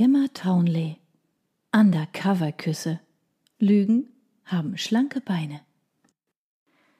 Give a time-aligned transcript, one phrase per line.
[0.00, 0.96] Gemma Townley.
[1.72, 3.00] Undercover-Küsse.
[3.58, 4.08] Lügen
[4.46, 5.60] haben schlanke Beine.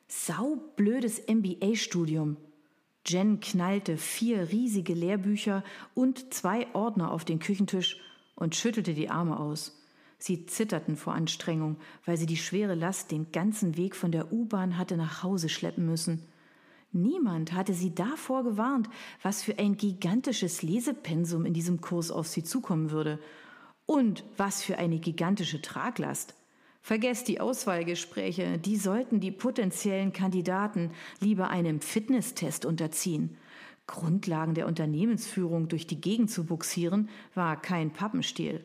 [0.07, 2.37] Saublödes MBA-Studium.
[3.07, 7.99] Jen knallte vier riesige Lehrbücher und zwei Ordner auf den Küchentisch
[8.35, 9.83] und schüttelte die Arme aus.
[10.19, 14.77] Sie zitterten vor Anstrengung, weil sie die schwere Last den ganzen Weg von der U-Bahn
[14.77, 16.27] hatte nach Hause schleppen müssen.
[16.93, 18.89] Niemand hatte sie davor gewarnt,
[19.23, 23.21] was für ein gigantisches Lesepensum in diesem Kurs auf sie zukommen würde.
[23.87, 26.35] Und was für eine gigantische Traglast.
[26.83, 30.91] Vergesst die Auswahlgespräche, die sollten die potenziellen Kandidaten
[31.21, 33.37] lieber einem Fitnesstest unterziehen.
[33.87, 38.65] Grundlagen der Unternehmensführung durch die Gegend zu buxieren, war kein Pappenstiel.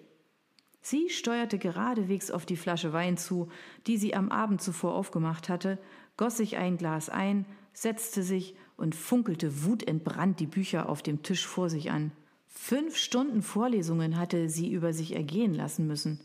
[0.82, 3.50] Sie steuerte geradewegs auf die Flasche Wein zu,
[3.88, 5.80] die sie am Abend zuvor aufgemacht hatte,
[6.16, 11.46] goss sich ein Glas ein, setzte sich und funkelte wutentbrannt die Bücher auf dem Tisch
[11.46, 12.12] vor sich an.
[12.48, 16.20] Fünf Stunden Vorlesungen hatte sie über sich ergehen lassen müssen.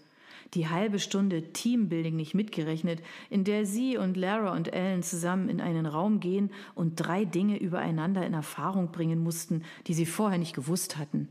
[0.55, 5.61] Die halbe Stunde Teambuilding nicht mitgerechnet, in der sie und Lara und Ellen zusammen in
[5.61, 10.55] einen Raum gehen und drei Dinge übereinander in Erfahrung bringen mussten, die sie vorher nicht
[10.55, 11.29] gewusst hatten.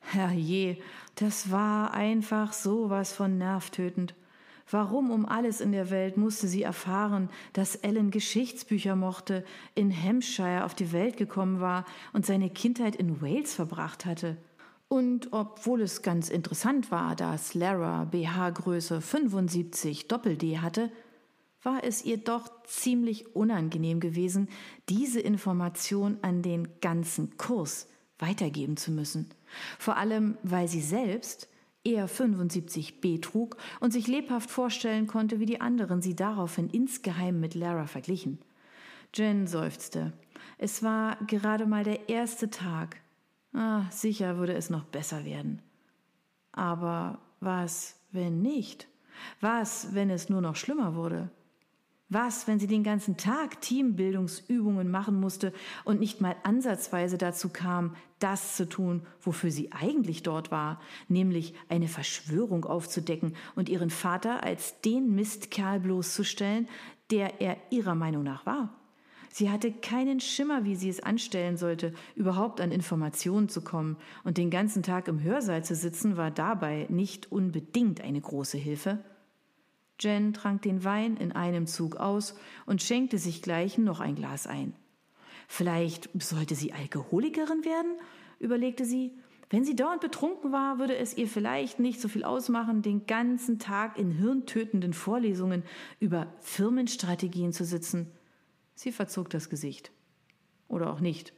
[0.00, 0.76] Herrje,
[1.16, 4.14] das war einfach sowas von nervtötend.
[4.70, 10.64] Warum um alles in der Welt musste sie erfahren, dass Ellen Geschichtsbücher mochte, in Hampshire
[10.64, 14.36] auf die Welt gekommen war und seine Kindheit in Wales verbracht hatte?
[14.88, 20.90] Und obwohl es ganz interessant war, dass Lara BH-Größe 75 Doppel-D hatte,
[21.62, 24.48] war es ihr doch ziemlich unangenehm gewesen,
[24.88, 27.88] diese Information an den ganzen Kurs
[28.18, 29.30] weitergeben zu müssen.
[29.78, 31.48] Vor allem, weil sie selbst
[31.84, 37.54] eher 75b trug und sich lebhaft vorstellen konnte, wie die anderen sie daraufhin insgeheim mit
[37.54, 38.38] Lara verglichen.
[39.14, 40.12] Jen seufzte.
[40.58, 43.00] Es war gerade mal der erste Tag.
[43.52, 45.60] Ah, sicher würde es noch besser werden.
[46.52, 48.88] Aber was, wenn nicht?
[49.40, 51.30] Was, wenn es nur noch schlimmer wurde?
[52.14, 55.50] Was, wenn sie den ganzen Tag Teambildungsübungen machen musste
[55.84, 60.78] und nicht mal ansatzweise dazu kam, das zu tun, wofür sie eigentlich dort war,
[61.08, 66.68] nämlich eine Verschwörung aufzudecken und ihren Vater als den Mistkerl bloßzustellen,
[67.10, 68.76] der er ihrer Meinung nach war?
[69.30, 74.36] Sie hatte keinen Schimmer, wie sie es anstellen sollte, überhaupt an Informationen zu kommen, und
[74.36, 79.02] den ganzen Tag im Hörsaal zu sitzen war dabei nicht unbedingt eine große Hilfe.
[80.00, 82.34] Jen trank den Wein in einem Zug aus
[82.66, 84.74] und schenkte sich gleich noch ein Glas ein.
[85.48, 87.92] Vielleicht sollte sie Alkoholikerin werden,
[88.38, 89.12] überlegte sie.
[89.50, 93.58] Wenn sie dauernd betrunken war, würde es ihr vielleicht nicht so viel ausmachen, den ganzen
[93.58, 95.62] Tag in hirntötenden Vorlesungen
[96.00, 98.10] über Firmenstrategien zu sitzen.
[98.74, 99.92] Sie verzog das Gesicht.
[100.68, 101.34] Oder auch nicht.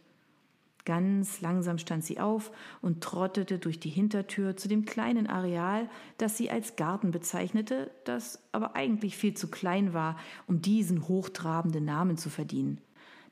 [0.85, 2.53] Ganz langsam stand sie auf
[2.83, 8.43] und trottete durch die Hintertür zu dem kleinen Areal, das sie als Garten bezeichnete, das
[8.53, 12.83] aber eigentlich viel zu klein war, um diesen hochtrabenden Namen zu verdienen.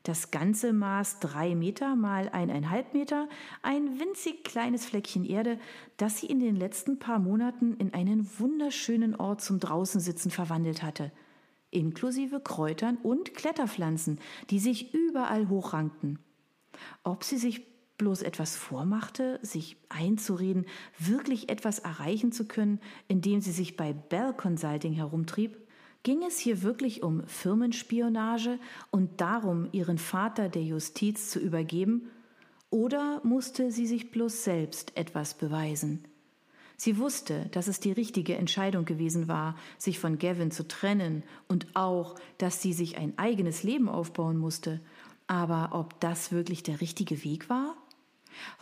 [0.01, 3.29] Das Ganze maß drei Meter mal eineinhalb Meter,
[3.61, 5.59] ein winzig kleines Fleckchen Erde,
[5.95, 11.11] das sie in den letzten paar Monaten in einen wunderschönen Ort zum Draußensitzen verwandelt hatte,
[11.69, 14.19] inklusive Kräutern und Kletterpflanzen,
[14.49, 16.19] die sich überall hochrankten.
[17.03, 17.65] Ob sie sich
[17.97, 20.65] bloß etwas vormachte, sich einzureden,
[20.99, 25.57] wirklich etwas erreichen zu können, indem sie sich bei Bell Consulting herumtrieb?
[26.03, 28.59] Ging es hier wirklich um Firmenspionage
[28.91, 32.09] und darum, ihren Vater der Justiz zu übergeben?
[32.69, 36.03] Oder musste sie sich bloß selbst etwas beweisen?
[36.75, 41.67] Sie wusste, dass es die richtige Entscheidung gewesen war, sich von Gavin zu trennen und
[41.75, 44.81] auch, dass sie sich ein eigenes Leben aufbauen musste
[45.27, 47.75] aber ob das wirklich der richtige Weg war?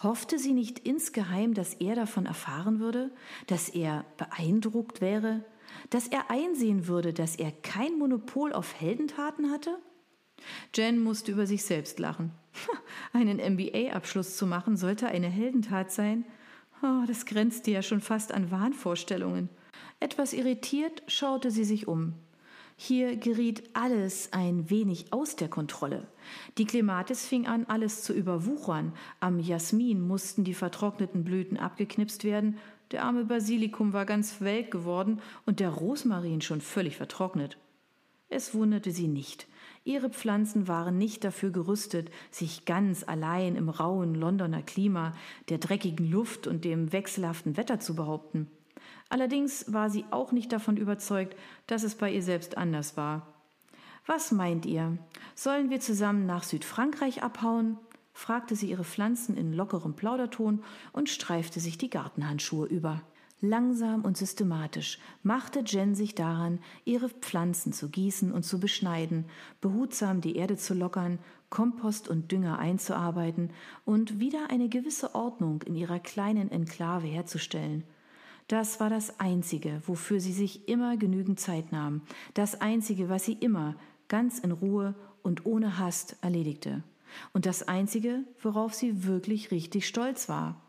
[0.04, 3.12] Hoffte sie nicht insgeheim, dass er davon erfahren würde,
[3.48, 5.46] dass er beeindruckt wäre,
[5.90, 9.78] dass er einsehen würde, dass er kein Monopol auf Heldentaten hatte?
[10.76, 12.32] Jen musste über sich selbst lachen.
[13.14, 16.26] Einen MBA-Abschluss zu machen sollte eine Heldentat sein.
[16.84, 19.50] Oh, das grenzte ja schon fast an Wahnvorstellungen.
[20.00, 22.16] Etwas irritiert schaute sie sich um.
[22.84, 26.08] Hier geriet alles ein wenig aus der Kontrolle.
[26.58, 28.94] Die Klematis fing an, alles zu überwuchern.
[29.20, 32.58] Am Jasmin mussten die vertrockneten Blüten abgeknipst werden.
[32.90, 37.60] Der arme Basilikum war ganz welk geworden und der Rosmarin schon völlig vertrocknet.
[38.30, 39.46] Es wunderte sie nicht.
[39.84, 45.14] Ihre Pflanzen waren nicht dafür gerüstet, sich ganz allein im rauen Londoner Klima,
[45.50, 48.48] der dreckigen Luft und dem wechselhaften Wetter zu behaupten.
[49.12, 51.36] Allerdings war sie auch nicht davon überzeugt,
[51.68, 53.28] dass es bei ihr selbst anders war.
[54.06, 54.98] Was meint ihr?
[55.36, 57.78] Sollen wir zusammen nach Südfrankreich abhauen?
[58.14, 60.64] fragte sie ihre Pflanzen in lockerem Plauderton
[60.94, 63.02] und streifte sich die Gartenhandschuhe über.
[63.42, 69.26] Langsam und systematisch machte Jen sich daran, ihre Pflanzen zu gießen und zu beschneiden,
[69.60, 71.20] behutsam die Erde zu lockern,
[71.50, 73.50] Kompost und Dünger einzuarbeiten
[73.84, 77.84] und wieder eine gewisse Ordnung in ihrer kleinen Enklave herzustellen.
[78.52, 82.02] Das war das Einzige, wofür sie sich immer genügend Zeit nahm,
[82.34, 83.78] das Einzige, was sie immer
[84.10, 84.94] ganz in Ruhe
[85.24, 86.84] und ohne Hast erledigte,
[87.32, 90.60] und das Einzige, worauf sie wirklich richtig stolz war.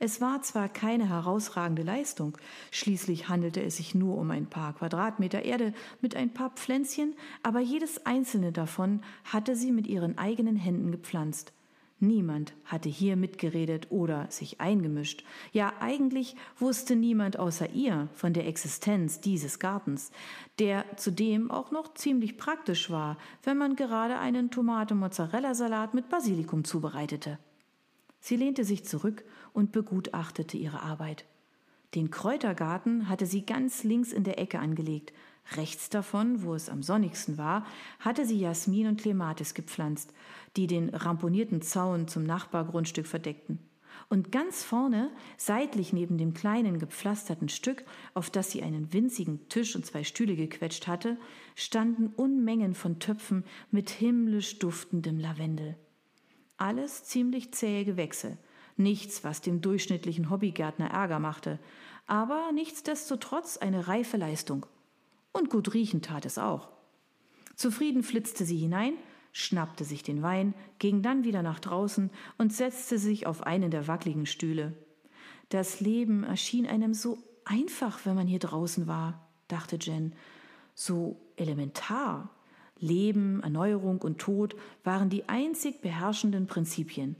[0.00, 2.36] Es war zwar keine herausragende Leistung,
[2.72, 7.60] schließlich handelte es sich nur um ein paar Quadratmeter Erde mit ein paar Pflänzchen, aber
[7.60, 11.52] jedes einzelne davon hatte sie mit ihren eigenen Händen gepflanzt.
[12.02, 15.22] Niemand hatte hier mitgeredet oder sich eingemischt.
[15.52, 20.10] Ja, eigentlich wusste niemand außer ihr von der Existenz dieses Gartens,
[20.58, 27.38] der zudem auch noch ziemlich praktisch war, wenn man gerade einen Tomate-Mozzarella-Salat mit Basilikum zubereitete.
[28.18, 29.22] Sie lehnte sich zurück
[29.52, 31.26] und begutachtete ihre Arbeit.
[31.94, 35.12] Den Kräutergarten hatte sie ganz links in der Ecke angelegt.
[35.56, 37.66] Rechts davon, wo es am sonnigsten war,
[37.98, 40.12] hatte sie Jasmin und Clematis gepflanzt,
[40.56, 43.58] die den ramponierten Zaun zum Nachbargrundstück verdeckten.
[44.08, 49.74] Und ganz vorne, seitlich neben dem kleinen gepflasterten Stück, auf das sie einen winzigen Tisch
[49.74, 51.16] und zwei Stühle gequetscht hatte,
[51.54, 55.76] standen Unmengen von Töpfen mit himmlisch duftendem Lavendel.
[56.56, 58.38] Alles ziemlich zähe Gewächse.
[58.76, 61.58] Nichts, was dem durchschnittlichen Hobbygärtner Ärger machte,
[62.06, 64.66] aber nichtsdestotrotz eine reife Leistung.
[65.32, 66.68] Und gut riechen tat es auch.
[67.54, 68.94] Zufrieden flitzte sie hinein,
[69.32, 73.86] schnappte sich den Wein, ging dann wieder nach draußen und setzte sich auf einen der
[73.86, 74.74] wackligen Stühle.
[75.50, 80.14] Das Leben erschien einem so einfach, wenn man hier draußen war, dachte Jen,
[80.74, 82.30] so elementar.
[82.78, 87.14] Leben, Erneuerung und Tod waren die einzig beherrschenden Prinzipien.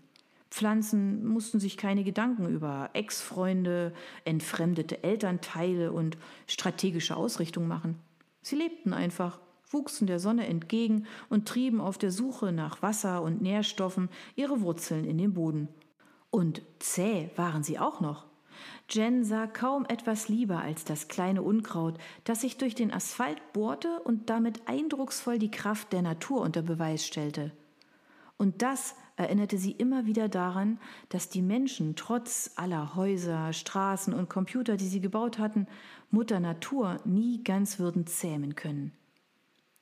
[0.50, 3.92] Pflanzen mussten sich keine Gedanken über Ex-Freunde,
[4.24, 8.00] entfremdete Elternteile und strategische Ausrichtung machen.
[8.42, 9.38] Sie lebten einfach,
[9.70, 15.04] wuchsen der Sonne entgegen und trieben auf der Suche nach Wasser und Nährstoffen ihre Wurzeln
[15.04, 15.68] in den Boden.
[16.30, 18.26] Und zäh waren sie auch noch.
[18.90, 24.00] Jen sah kaum etwas lieber als das kleine Unkraut, das sich durch den Asphalt bohrte
[24.00, 27.52] und damit eindrucksvoll die Kraft der Natur unter Beweis stellte.
[28.36, 30.78] Und das erinnerte sie immer wieder daran,
[31.10, 35.66] dass die Menschen trotz aller Häuser, Straßen und Computer, die sie gebaut hatten,
[36.10, 38.92] Mutter Natur nie ganz würden zähmen können.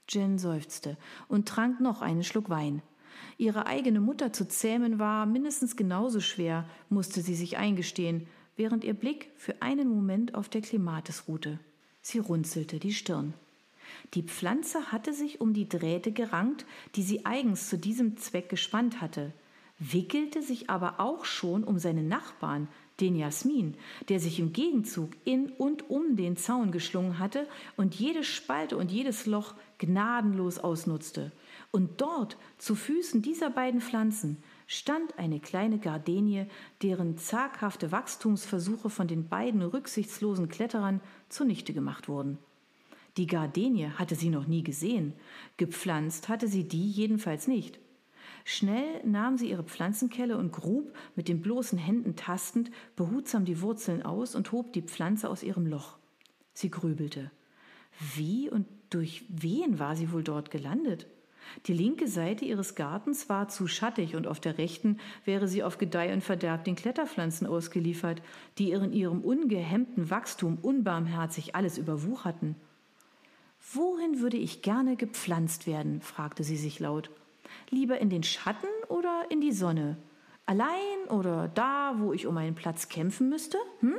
[0.08, 0.96] Jen seufzte
[1.28, 2.82] und trank noch einen Schluck Wein.
[3.36, 8.26] Ihre eigene Mutter zu zähmen war mindestens genauso schwer, musste sie sich eingestehen,
[8.56, 11.60] während ihr Blick für einen Moment auf der Klimatis ruhte.
[12.00, 13.34] Sie runzelte die Stirn.
[14.14, 19.00] Die Pflanze hatte sich um die Drähte gerankt, die sie eigens zu diesem Zweck gespannt
[19.00, 19.32] hatte,
[19.78, 22.68] wickelte sich aber auch schon um seinen Nachbarn,
[23.00, 23.76] den Jasmin,
[24.08, 27.46] der sich im Gegenzug in und um den Zaun geschlungen hatte
[27.76, 31.30] und jede Spalte und jedes Loch gnadenlos ausnutzte.
[31.70, 36.46] Und dort, zu Füßen dieser beiden Pflanzen, stand eine kleine Gardenie,
[36.82, 42.38] deren zaghafte Wachstumsversuche von den beiden rücksichtslosen Kletterern zunichte gemacht wurden.
[43.18, 45.12] Die Gardenie hatte sie noch nie gesehen,
[45.56, 47.80] gepflanzt hatte sie die jedenfalls nicht.
[48.44, 54.04] Schnell nahm sie ihre Pflanzenkelle und grub, mit den bloßen Händen tastend, behutsam die Wurzeln
[54.04, 55.98] aus und hob die Pflanze aus ihrem Loch.
[56.54, 57.32] Sie grübelte.
[58.14, 61.08] Wie und durch wen war sie wohl dort gelandet?
[61.66, 65.78] Die linke Seite ihres Gartens war zu schattig und auf der rechten wäre sie auf
[65.78, 68.22] Gedeih und Verderb den Kletterpflanzen ausgeliefert,
[68.58, 72.54] die in ihrem ungehemmten Wachstum unbarmherzig alles überwucherten.
[73.72, 76.00] Wohin würde ich gerne gepflanzt werden?
[76.00, 77.10] fragte sie sich laut.
[77.70, 79.96] Lieber in den Schatten oder in die Sonne?
[80.46, 83.58] Allein oder da, wo ich um einen Platz kämpfen müsste?
[83.80, 83.96] Hm?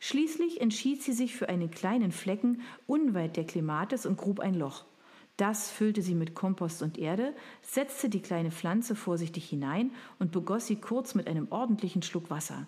[0.00, 4.84] Schließlich entschied sie sich für einen kleinen Flecken unweit der Klimatis und grub ein Loch.
[5.38, 10.66] Das füllte sie mit Kompost und Erde, setzte die kleine Pflanze vorsichtig hinein und begoss
[10.66, 12.66] sie kurz mit einem ordentlichen Schluck Wasser.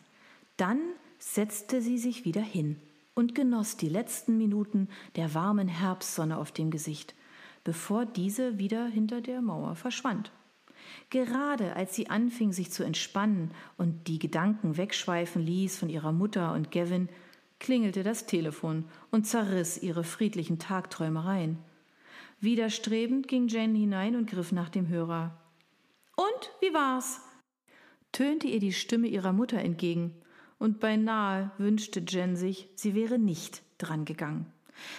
[0.56, 0.80] Dann
[1.18, 2.80] setzte sie sich wieder hin
[3.18, 7.16] und genoss die letzten Minuten der warmen Herbstsonne auf dem Gesicht,
[7.64, 10.30] bevor diese wieder hinter der Mauer verschwand.
[11.10, 16.52] Gerade als sie anfing, sich zu entspannen und die Gedanken wegschweifen ließ von ihrer Mutter
[16.52, 17.08] und Gavin,
[17.58, 21.58] klingelte das Telefon und zerriss ihre friedlichen Tagträumereien.
[22.38, 25.37] Widerstrebend ging Jane hinein und griff nach dem Hörer.
[26.14, 27.20] Und wie war's?
[28.12, 30.14] tönte ihr die Stimme ihrer Mutter entgegen,
[30.58, 34.46] und beinahe wünschte Jen sich, sie wäre nicht drangegangen.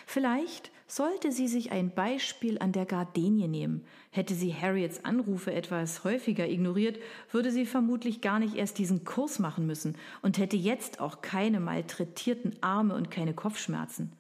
[0.06, 3.86] Vielleicht sollte sie sich ein Beispiel an der Gardenie nehmen.
[4.10, 7.00] Hätte sie Harriets Anrufe etwas häufiger ignoriert,
[7.32, 11.60] würde sie vermutlich gar nicht erst diesen Kurs machen müssen und hätte jetzt auch keine
[11.60, 14.12] malträtierten Arme und keine Kopfschmerzen.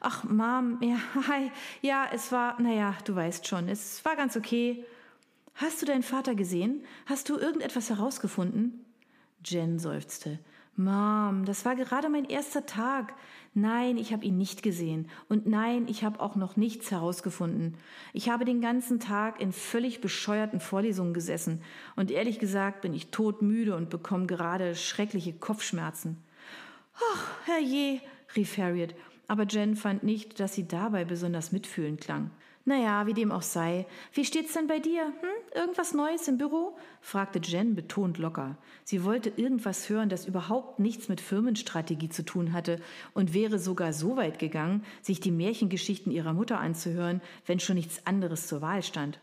[0.00, 0.98] Ach, Mom, ja,
[1.28, 1.50] hi,
[1.82, 4.84] ja, es war, naja, du weißt schon, es war ganz okay.
[5.54, 6.84] Hast du deinen Vater gesehen?
[7.06, 8.84] Hast du irgendetwas herausgefunden?
[9.44, 10.38] Jen seufzte.
[10.76, 13.14] Mom, das war gerade mein erster Tag.
[13.54, 15.08] Nein, ich habe ihn nicht gesehen.
[15.28, 17.76] Und nein, ich habe auch noch nichts herausgefunden.
[18.12, 21.62] Ich habe den ganzen Tag in völlig bescheuerten Vorlesungen gesessen.
[21.94, 26.16] Und ehrlich gesagt bin ich todmüde und bekomme gerade schreckliche Kopfschmerzen.
[26.96, 28.00] Ach, herrje,
[28.34, 28.94] rief Harriet
[29.28, 32.30] aber Jen fand nicht, dass sie dabei besonders mitfühlend klang.
[32.66, 33.86] Naja, wie dem auch sei.
[34.14, 35.04] Wie steht's denn bei dir?
[35.04, 35.12] Hm?
[35.54, 36.76] Irgendwas Neues im Büro?
[37.02, 38.56] fragte Jen betont locker.
[38.84, 42.80] Sie wollte irgendwas hören, das überhaupt nichts mit Firmenstrategie zu tun hatte
[43.12, 48.06] und wäre sogar so weit gegangen, sich die Märchengeschichten ihrer Mutter anzuhören, wenn schon nichts
[48.06, 49.20] anderes zur Wahl stand.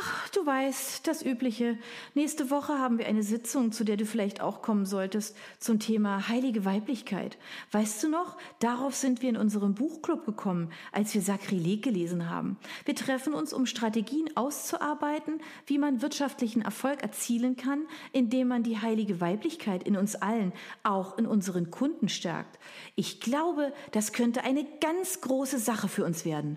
[0.00, 1.76] Ach, du weißt, das Übliche.
[2.14, 6.28] Nächste Woche haben wir eine Sitzung, zu der du vielleicht auch kommen solltest, zum Thema
[6.28, 7.36] heilige Weiblichkeit.
[7.72, 12.56] Weißt du noch, darauf sind wir in unserem Buchclub gekommen, als wir Sakrileg gelesen haben.
[12.86, 18.78] Wir treffen uns, um Strategien auszuarbeiten, wie man wirtschaftlichen Erfolg erzielen kann, indem man die
[18.78, 22.58] heilige Weiblichkeit in uns allen, auch in unseren Kunden stärkt.
[22.96, 26.56] Ich glaube, das könnte eine ganz große Sache für uns werden.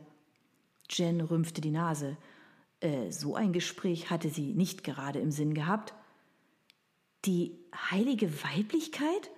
[0.90, 2.16] Jen rümpfte die Nase.
[2.80, 5.94] Äh, so ein Gespräch hatte sie nicht gerade im Sinn gehabt.
[7.26, 7.58] Die
[7.92, 9.32] heilige Weiblichkeit?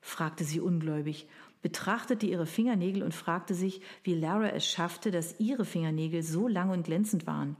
[0.00, 1.26] fragte sie ungläubig,
[1.62, 6.70] betrachtete ihre Fingernägel und fragte sich, wie Lara es schaffte, dass ihre Fingernägel so lang
[6.70, 7.56] und glänzend waren.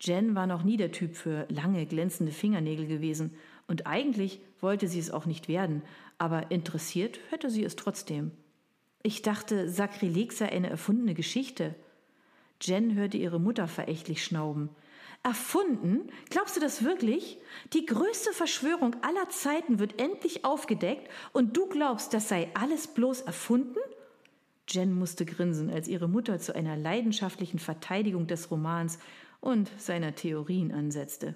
[0.00, 3.34] Jen war noch nie der Typ für lange, glänzende Fingernägel gewesen,
[3.66, 5.82] und eigentlich wollte sie es auch nicht werden,
[6.16, 8.32] aber interessiert hätte sie es trotzdem.
[9.02, 11.74] Ich dachte, Sakrileg sei eine erfundene Geschichte.
[12.60, 14.70] Jen hörte ihre Mutter verächtlich schnauben.
[15.22, 16.10] Erfunden?
[16.30, 17.38] Glaubst du das wirklich?
[17.72, 23.22] Die größte Verschwörung aller Zeiten wird endlich aufgedeckt und du glaubst, das sei alles bloß
[23.22, 23.78] erfunden?
[24.68, 28.98] Jen musste grinsen, als ihre Mutter zu einer leidenschaftlichen Verteidigung des Romans
[29.40, 31.34] und seiner Theorien ansetzte.